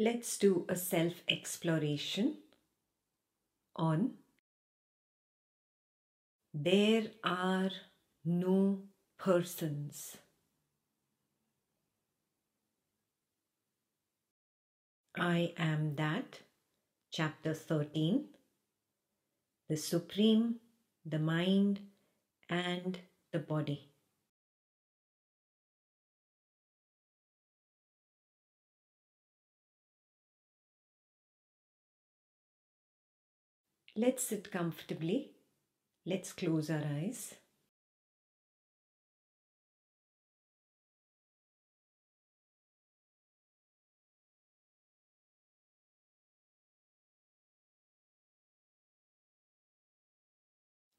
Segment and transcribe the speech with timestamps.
[0.00, 2.36] Let's do a self exploration
[3.74, 4.14] on
[6.54, 7.70] There are
[8.24, 8.82] no
[9.18, 10.16] persons.
[15.16, 16.42] I am that,
[17.10, 18.28] chapter 13.
[19.68, 20.60] The Supreme,
[21.04, 21.80] the mind,
[22.48, 22.98] and
[23.32, 23.87] the body.
[34.00, 35.32] Let's sit comfortably.
[36.06, 37.34] Let's close our eyes.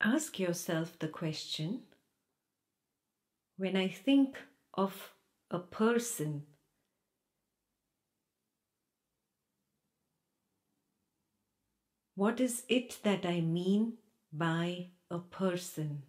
[0.02, 1.84] Ask yourself the question
[3.56, 4.36] when I think
[4.74, 5.14] of
[5.50, 6.48] a person
[12.20, 13.94] What is it that I mean
[14.34, 16.04] by a person?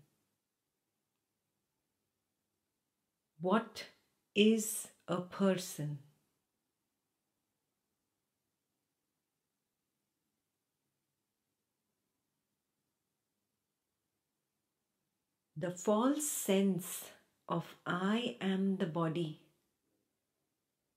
[3.40, 3.84] What
[4.34, 6.00] is a person?
[15.56, 17.04] The false sense
[17.48, 19.42] of I am the body,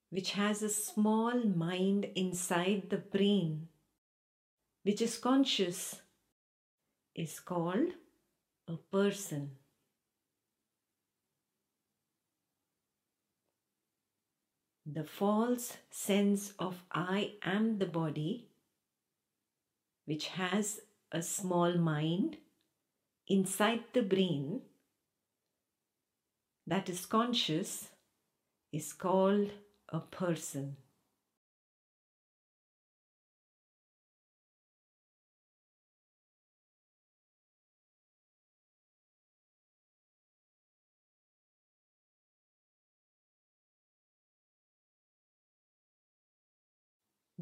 [0.09, 3.67] which has a small mind inside the brain
[4.84, 6.02] which is conscious
[7.16, 7.94] is called
[8.67, 9.52] a person.
[14.86, 18.50] The false sense of I am the body,
[20.06, 20.81] which has
[21.12, 22.38] a small mind
[23.28, 24.62] inside the brain
[26.68, 27.88] that is conscious,
[28.74, 29.52] is called
[29.88, 30.75] a person.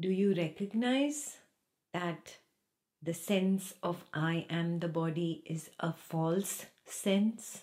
[0.02, 1.36] Do you recognize
[1.92, 2.38] that
[3.00, 7.62] the sense of I am the body is a false sense?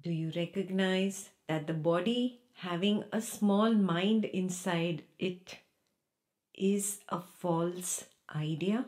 [0.00, 5.56] Do you recognize that the body having a small mind inside it
[6.54, 8.84] is a false idea?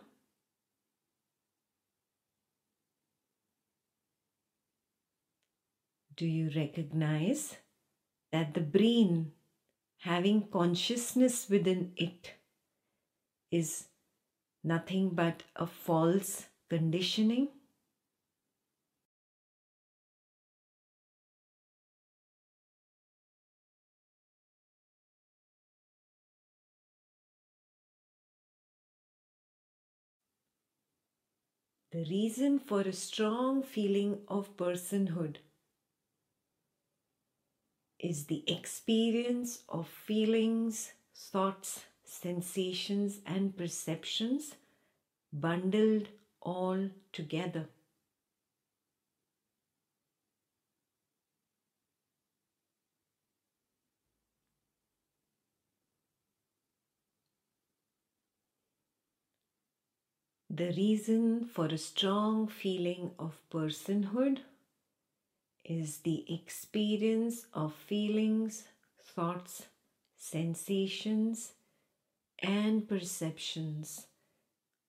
[6.14, 7.56] Do you recognize
[8.32, 9.32] that the brain
[9.98, 12.34] having consciousness within it
[13.52, 13.86] is
[14.64, 17.48] nothing but a false conditioning.
[31.92, 35.36] The reason for a strong feeling of personhood
[38.00, 44.54] is the experience of feelings, thoughts, sensations, and perceptions
[45.32, 46.08] bundled
[46.40, 47.68] all together.
[60.50, 64.40] The reason for a strong feeling of personhood
[65.70, 68.64] is the experience of feelings,
[69.14, 69.66] thoughts,
[70.16, 71.52] sensations,
[72.40, 74.06] and perceptions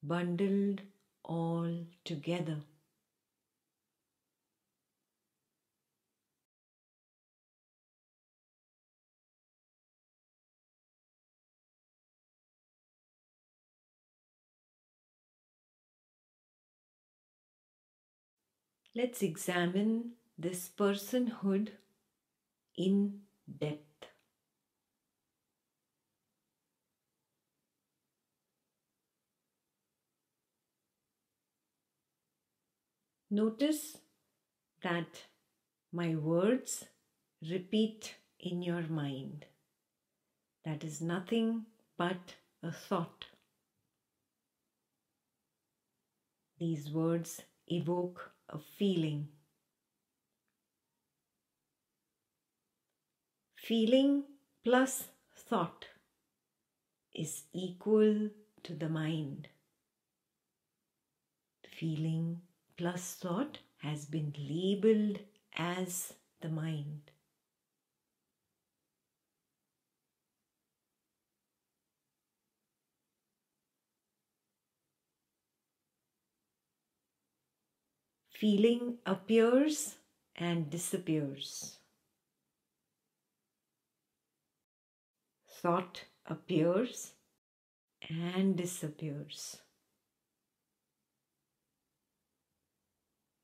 [0.03, 0.81] bundled
[1.23, 2.59] all together.
[18.95, 21.69] Let's examine this personhood
[22.75, 23.19] in
[23.59, 24.07] depth.
[33.29, 33.97] Notice
[34.81, 35.21] that
[35.93, 36.85] my words
[37.47, 39.45] repeat in your mind.
[40.65, 41.65] That is nothing
[41.97, 43.25] but a thought.
[46.57, 49.27] These words evoke a feeling.
[53.61, 54.23] Feeling
[54.63, 55.85] plus thought
[57.13, 58.31] is equal
[58.63, 59.49] to the mind.
[61.69, 62.41] Feeling
[62.75, 65.19] plus thought has been labeled
[65.55, 67.11] as the mind.
[78.31, 79.97] Feeling appears
[80.35, 81.77] and disappears.
[85.61, 87.13] Thought appears
[88.09, 89.57] and disappears.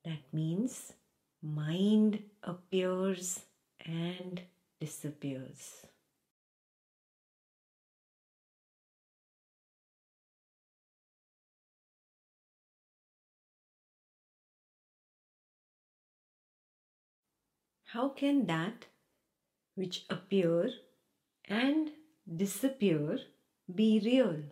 [0.04, 0.94] That means
[1.40, 3.42] mind appears
[3.86, 4.40] and
[4.80, 5.86] disappears.
[17.84, 18.86] How can that
[19.76, 20.70] which appear
[21.44, 21.92] and
[22.36, 23.18] disappear
[23.74, 24.42] be real?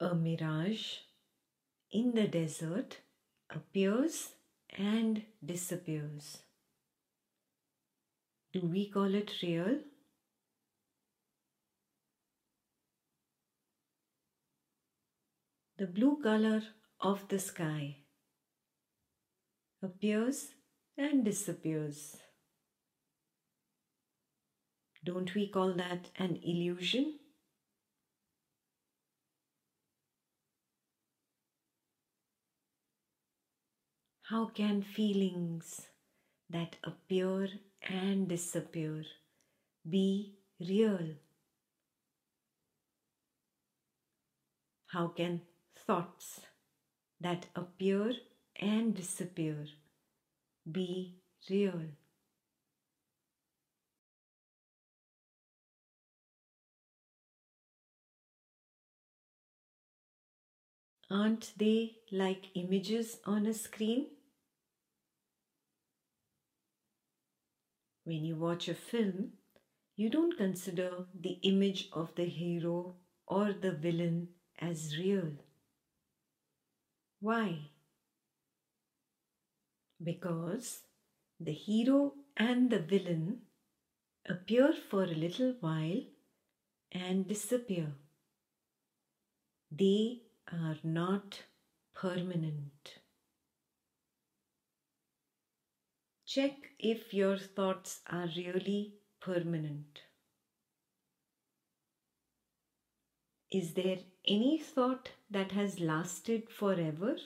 [0.00, 0.98] A mirage
[1.90, 2.98] in the desert
[3.50, 4.32] appears
[4.78, 6.38] and disappears.
[8.52, 9.80] Do we call it real?
[15.76, 16.62] The blue color
[17.00, 17.99] of the sky
[19.82, 20.48] appears
[20.96, 22.16] and disappears.
[25.02, 27.18] Don't we call that an illusion?
[34.22, 35.88] How can feelings
[36.48, 37.48] that appear
[37.82, 39.04] and disappear
[39.88, 41.16] be real?
[44.88, 45.42] How can
[45.74, 46.40] thoughts
[47.20, 48.12] that appear
[48.60, 49.66] and disappear
[50.70, 51.20] be
[51.50, 51.82] real?
[61.10, 64.06] Aren't they like images on a screen?
[68.04, 69.38] When you watch a film,
[69.96, 72.96] you don't consider the image of the hero
[73.26, 75.32] or the villain as real.
[77.20, 77.69] Why?
[80.02, 80.80] Because
[81.38, 83.42] the hero and the villain
[84.28, 86.02] appear for a little while
[86.92, 87.92] and disappear.
[89.70, 91.42] They are not
[91.94, 93.00] permanent.
[96.26, 100.02] Check if your thoughts are really permanent.
[103.50, 107.16] Is there any thought that has lasted forever?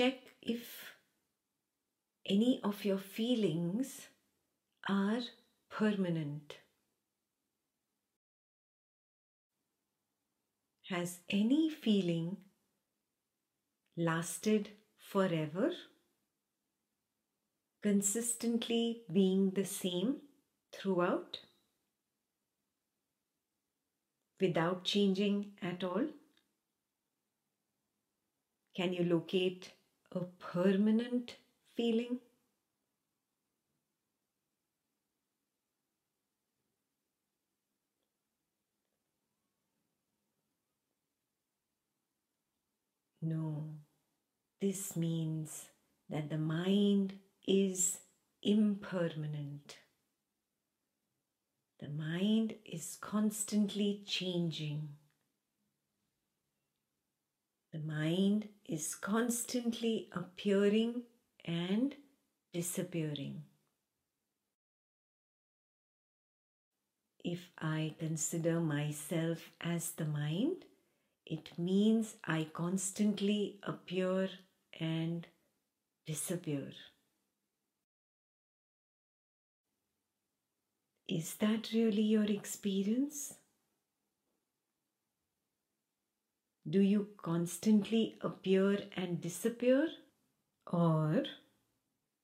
[0.00, 0.94] Check if
[2.24, 4.08] any of your feelings
[4.88, 5.20] are
[5.70, 6.56] permanent.
[10.88, 12.38] Has any feeling
[13.94, 15.72] lasted forever?
[17.82, 20.16] Consistently being the same
[20.72, 21.40] throughout?
[24.40, 26.06] Without changing at all?
[28.74, 29.72] Can you locate
[30.12, 31.36] a permanent
[31.74, 32.18] feeling?
[43.22, 43.74] No,
[44.60, 45.66] this means
[46.08, 47.98] that the mind is
[48.42, 49.76] impermanent.
[51.80, 54.99] The mind is constantly changing.
[57.72, 61.02] The mind is constantly appearing
[61.44, 61.94] and
[62.52, 63.44] disappearing.
[67.22, 70.64] If I consider myself as the mind,
[71.24, 74.30] it means I constantly appear
[74.80, 75.26] and
[76.06, 76.72] disappear.
[81.06, 83.34] Is that really your experience?
[86.66, 89.88] Do you constantly appear and disappear?
[90.66, 91.24] Or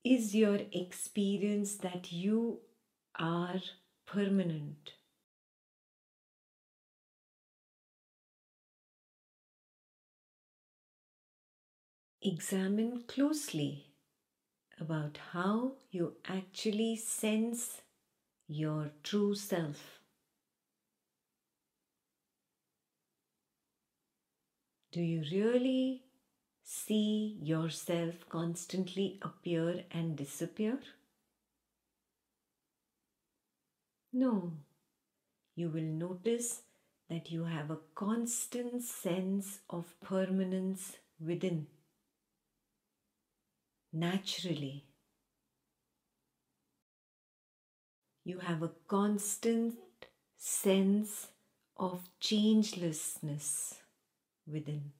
[0.04, 2.60] is your experience that you
[3.18, 3.60] are
[4.06, 4.94] permanent?
[12.20, 13.86] Examine closely
[14.80, 17.82] about how you actually sense
[18.48, 19.95] your true self.
[24.96, 26.04] Do you really
[26.62, 30.78] see yourself constantly appear and disappear?
[34.10, 34.54] No,
[35.54, 36.62] you will notice
[37.10, 41.66] that you have a constant sense of permanence within
[43.92, 44.86] naturally.
[48.24, 49.74] You have a constant
[50.38, 51.26] sense
[51.76, 53.74] of changelessness
[54.46, 54.92] within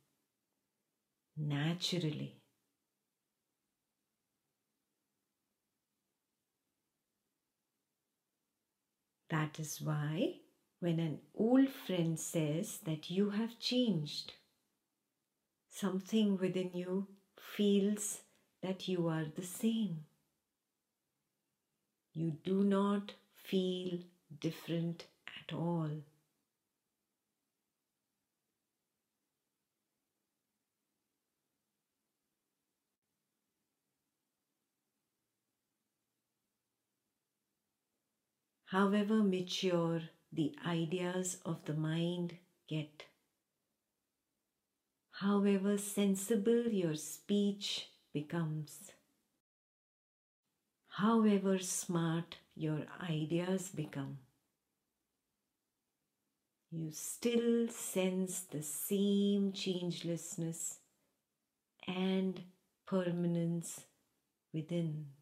[1.37, 2.41] naturally.
[9.29, 10.37] That is why
[10.81, 14.35] when an old friend says that you have changed,
[15.71, 17.09] something within you
[17.57, 18.21] feels
[18.63, 20.05] that you are the same.
[22.13, 23.99] You do not feel
[24.41, 25.91] different at all.
[38.71, 40.01] However mature
[40.33, 42.37] the ideas of the mind
[42.69, 43.05] get,
[45.13, 48.91] however sensible your speech becomes,
[50.89, 54.19] however smart your ideas become,
[56.73, 60.79] you still sense the same changelessness
[61.87, 62.43] and
[62.85, 63.83] permanence
[64.53, 65.16] within.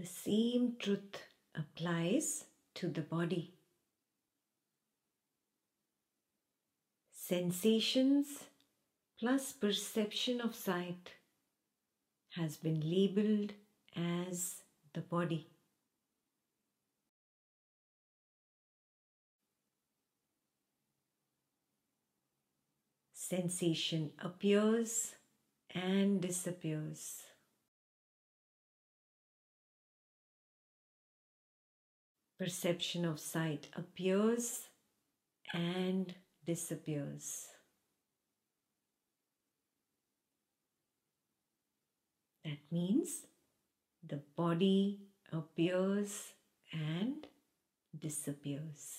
[0.00, 1.20] The same truth
[1.54, 3.52] applies to the body.
[7.12, 8.44] Sensations
[9.18, 11.16] plus perception of sight
[12.30, 13.52] has been labeled
[13.94, 14.62] as
[14.94, 15.48] the body.
[23.12, 25.14] Sensation appears
[25.74, 27.24] and disappears.
[32.40, 34.70] Perception of sight appears
[35.52, 36.14] and
[36.46, 37.48] disappears.
[42.42, 43.26] That means
[44.02, 46.32] the body appears
[46.72, 47.26] and
[47.98, 48.96] disappears.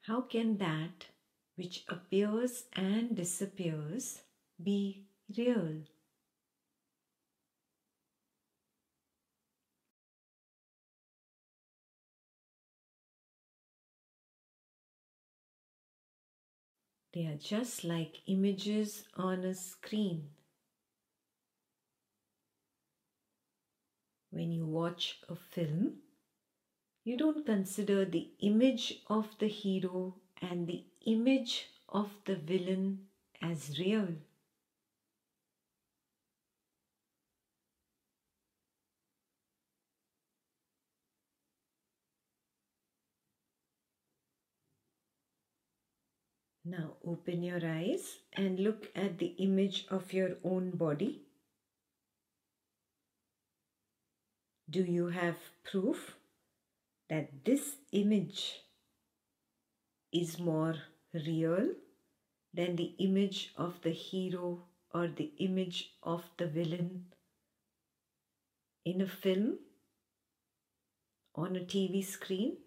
[0.00, 1.08] How can that
[1.56, 4.22] which appears and disappears
[4.62, 5.82] be real.
[17.12, 20.30] They are just like images on a screen.
[24.30, 25.94] When you watch a film,
[27.02, 33.06] you don't consider the image of the hero and the image of the villain
[33.40, 34.08] as real.
[46.70, 51.22] Now open your eyes and look at the image of your own body.
[54.68, 56.16] Do you have proof
[57.08, 58.60] that this image
[60.12, 60.74] is more
[61.14, 61.70] real
[62.52, 67.06] than the image of the hero or the image of the villain
[68.84, 69.58] in a film
[71.34, 72.58] on a TV screen?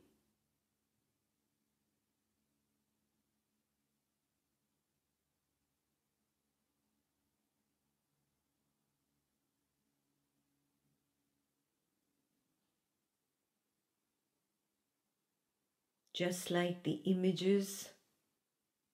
[16.22, 17.90] Just like the images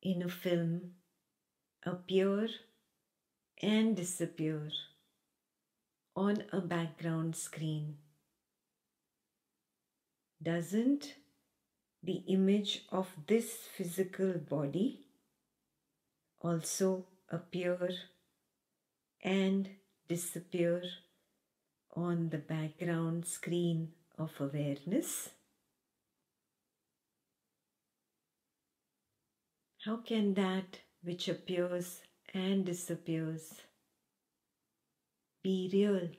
[0.01, 0.91] in a film
[1.85, 2.47] appear
[3.61, 4.69] and disappear
[6.15, 7.97] on a background screen.
[10.41, 11.15] Doesn't
[12.01, 15.07] the image of this physical body
[16.39, 17.89] also appear
[19.21, 19.67] and
[20.07, 20.81] disappear
[21.93, 25.31] on the background screen of awareness?
[29.87, 32.01] How can that which appears
[32.33, 33.61] and disappears
[35.41, 36.09] be real?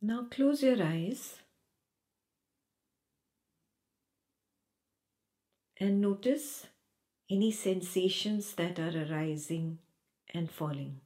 [0.00, 1.40] Now close your eyes
[5.76, 6.68] and notice
[7.28, 9.80] any sensations that are arising
[10.32, 11.00] and falling.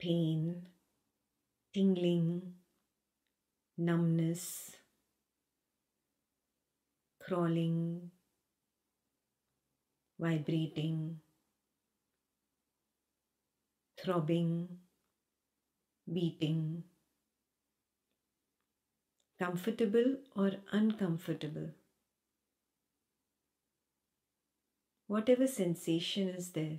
[0.00, 0.66] Pain,
[1.74, 2.54] tingling,
[3.76, 4.70] numbness,
[7.22, 8.10] crawling,
[10.18, 11.20] vibrating,
[14.02, 14.68] throbbing,
[16.10, 16.82] beating,
[19.38, 21.70] comfortable or uncomfortable.
[25.06, 26.78] Whatever sensation is there,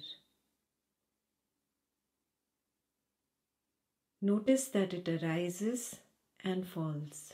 [4.21, 5.97] notice that it arises
[6.43, 7.33] and falls.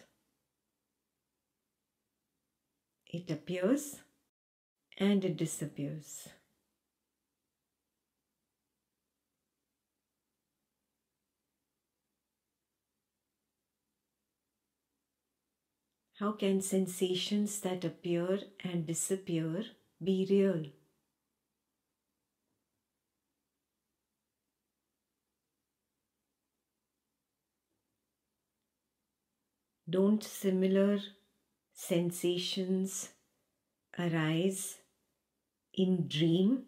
[3.08, 4.02] It appears
[4.98, 6.30] and it disappears.
[16.20, 19.64] How can sensations that appear and disappear
[20.04, 20.66] be real?
[29.90, 31.00] Don't similar
[31.74, 33.10] sensations
[33.98, 34.80] arise
[35.74, 36.64] in dream?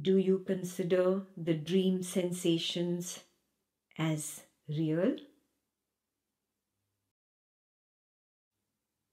[0.00, 3.24] Do you consider the dream sensations
[3.98, 5.16] as real?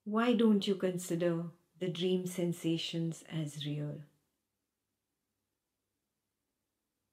[0.05, 1.47] Why don't you consider
[1.79, 3.97] the dream sensations as real?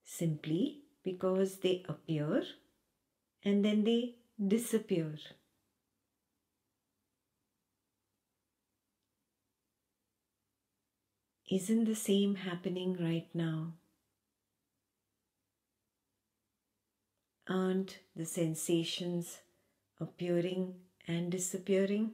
[0.05, 2.45] Simply because they appear
[3.43, 4.15] and then they
[4.47, 5.19] disappear.
[11.51, 13.73] Isn't the same happening right now?
[17.49, 19.39] Aren't the sensations
[19.99, 20.75] appearing
[21.07, 22.13] and disappearing?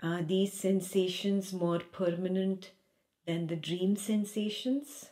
[0.00, 2.70] Are these sensations more permanent
[3.26, 5.10] than the dream sensations?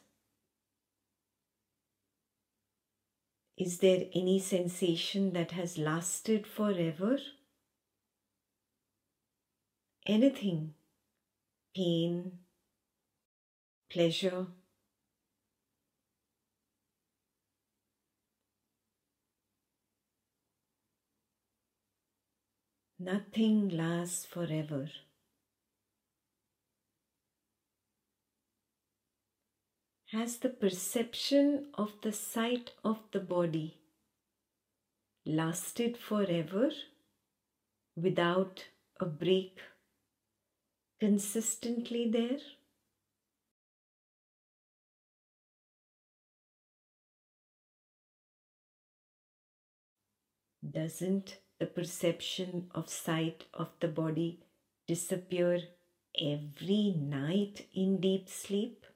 [3.56, 7.18] Is there any sensation that has lasted forever?
[10.06, 10.74] Anything?
[11.74, 12.38] Pain?
[13.90, 14.46] Pleasure?
[22.98, 24.88] Nothing lasts forever.
[30.12, 33.76] Has the perception of the sight of the body
[35.26, 36.70] lasted forever
[37.96, 38.64] without
[38.98, 39.60] a break
[40.98, 42.38] consistently there?
[50.68, 54.40] Doesn't the perception of sight of the body
[54.86, 55.60] disappear
[56.20, 58.86] every night in deep sleep?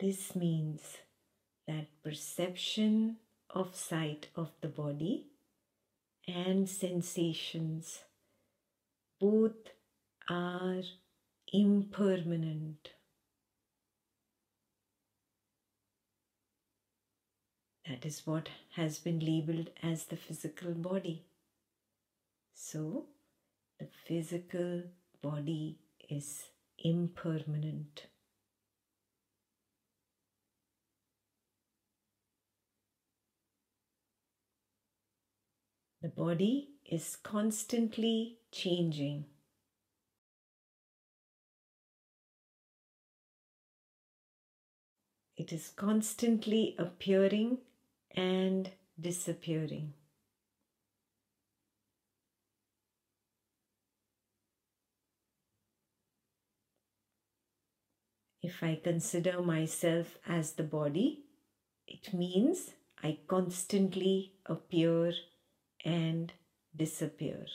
[0.00, 0.80] This means
[1.68, 3.16] that perception
[3.50, 5.26] of sight of the body
[6.26, 8.00] and sensations
[9.20, 9.74] both
[10.28, 10.82] are
[11.52, 12.92] impermanent.
[17.90, 21.24] That is what has been labeled as the physical body.
[22.54, 23.06] So,
[23.80, 24.84] the physical
[25.20, 26.44] body is
[26.78, 28.06] impermanent.
[36.00, 39.24] The body is constantly changing.
[45.36, 47.58] It is constantly appearing
[48.14, 48.70] and
[49.00, 49.94] disappearing.
[58.42, 61.24] If I consider myself as the body,
[61.86, 62.70] it means
[63.02, 65.12] I constantly appear
[65.84, 66.32] and
[66.74, 67.46] disappear.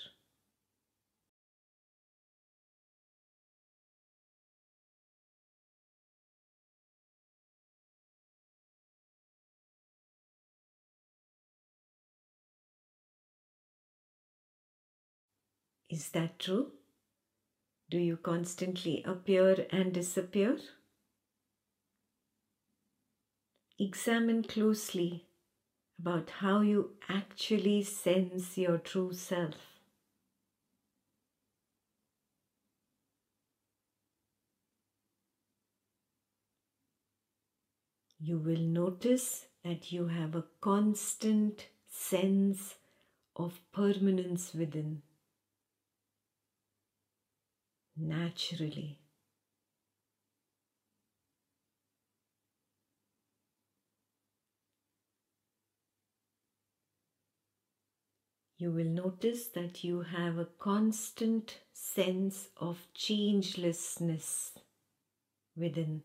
[15.96, 16.74] Is that true?
[17.90, 20.60] Do you constantly appear and disappear?
[23.80, 25.26] examine closely
[25.98, 29.56] about how you actually sense your true self.
[38.20, 42.76] You will notice that you have a constant sense
[43.38, 45.02] of permanence within
[47.98, 49.00] naturally.
[58.58, 64.52] You will notice that you have a constant sense of changelessness
[65.58, 66.04] within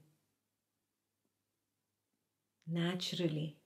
[2.66, 3.56] naturally.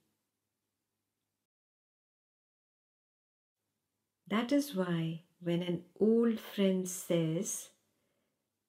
[4.29, 7.71] That is why when an old friend says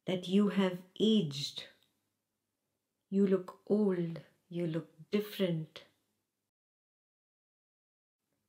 [0.07, 1.63] that you have aged,
[3.09, 5.83] you look old, you look different,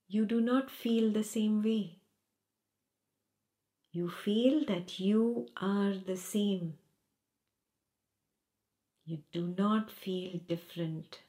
[0.08, 1.98] you do not feel the same way.
[3.92, 6.78] You feel that you are the same.
[9.04, 11.20] You do not feel different,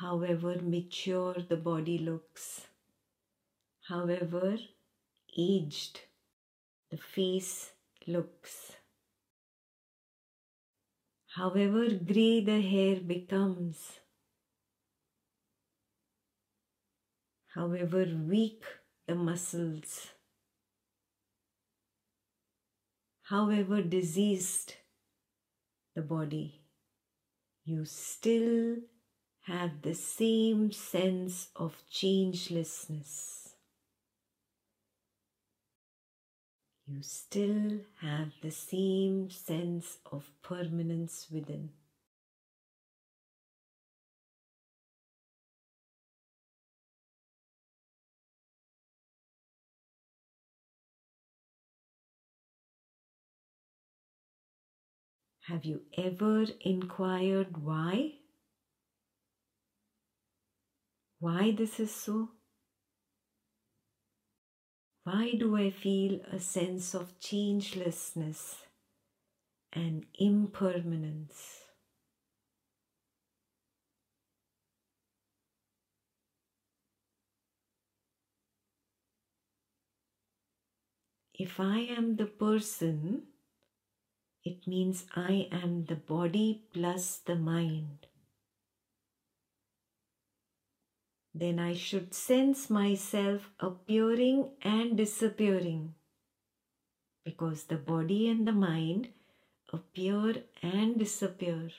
[0.00, 2.68] however mature the body looks
[3.88, 4.58] however
[5.36, 6.00] aged
[6.90, 7.72] the face
[8.06, 8.77] looks.
[11.38, 14.00] However grey the hair becomes,
[17.54, 18.64] however weak
[19.06, 20.08] the muscles,
[23.22, 24.74] however diseased
[25.94, 26.60] the body,
[27.64, 28.78] you still
[29.42, 33.47] have the same sense of changelessness.
[36.90, 41.70] You still have the same sense of permanence within.
[55.48, 58.12] Have you ever inquired why?
[61.20, 62.28] Why this is so?
[65.08, 68.56] Why do I feel a sense of changelessness
[69.72, 71.62] and impermanence?
[81.32, 83.28] If I am the person,
[84.44, 88.07] it means I am the body plus the mind.
[91.40, 95.94] Then I should sense myself appearing and disappearing
[97.24, 99.08] because the body and the mind
[99.72, 101.70] appear and disappear.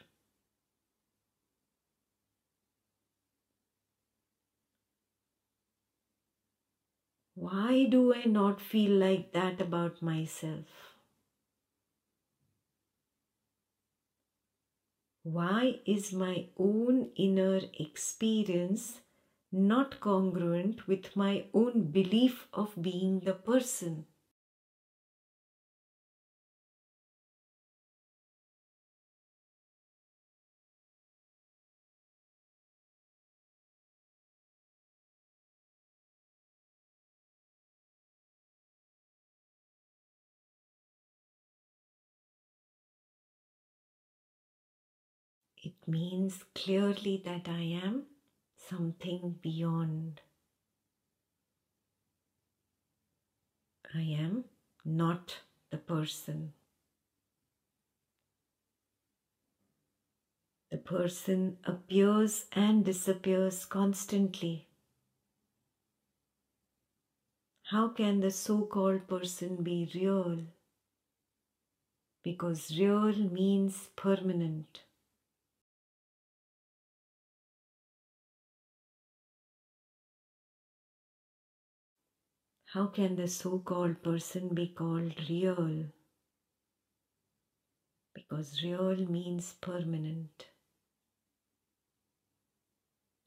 [7.33, 10.67] Why do I not feel like that about myself?
[15.23, 18.99] Why is my own inner experience
[19.51, 24.05] not congruent with my own belief of being the person.
[45.63, 48.07] It means clearly that I am
[48.69, 50.21] something beyond.
[53.93, 54.45] I am
[54.85, 55.39] not
[55.71, 56.53] the person.
[60.71, 64.67] The person appears and disappears constantly.
[67.63, 70.43] How can the so called person be real?
[72.23, 74.81] Because real means permanent.
[82.73, 85.85] How can the so called person be called real?
[88.13, 90.45] Because real means permanent.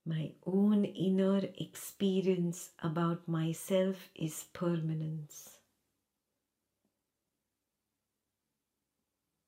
[0.07, 5.59] My own inner experience about myself is permanence.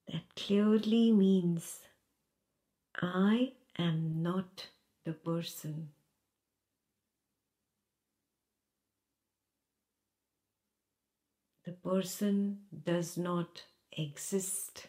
[0.09, 1.83] That clearly means
[3.01, 4.71] I am not
[5.05, 5.91] the person.
[11.65, 14.89] The person does not exist.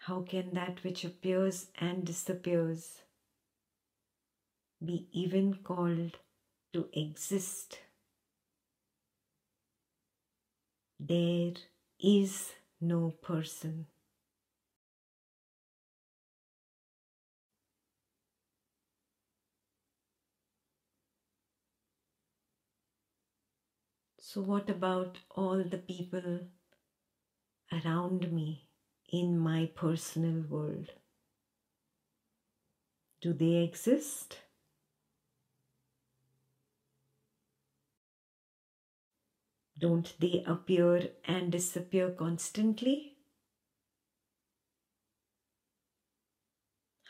[0.00, 3.02] How can that which appears and disappears
[4.84, 6.18] be even called
[6.72, 7.80] to exist?
[11.00, 11.52] There
[12.00, 13.86] is no person.
[24.30, 26.50] So, what about all the people
[27.72, 28.68] around me
[29.08, 30.92] in my personal world?
[33.20, 34.38] Do they exist?
[39.78, 43.16] Don't they appear and disappear constantly?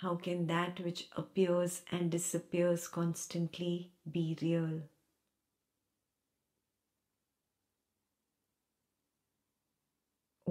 [0.00, 4.80] How can that which appears and disappears constantly be real?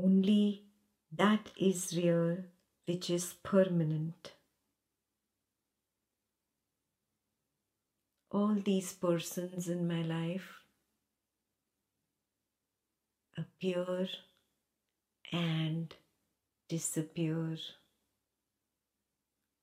[0.03, 0.67] Only
[1.12, 2.43] that is real
[2.86, 4.33] which is permanent.
[8.29, 10.60] All these persons in my life
[13.36, 14.07] appear
[15.31, 15.95] and
[16.69, 17.57] disappear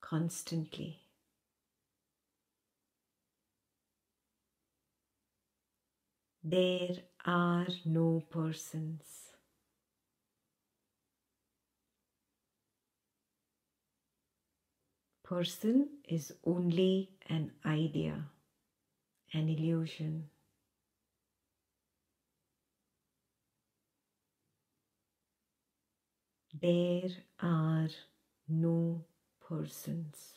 [0.01, 0.99] constantly.
[6.43, 9.24] There are no persons.
[15.25, 18.25] Person is only an idea,
[19.33, 20.29] an illusion.
[26.61, 27.09] There
[27.41, 27.89] are
[28.47, 29.03] no
[29.49, 30.34] persons.